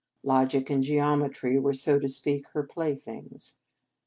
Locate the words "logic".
0.23-0.67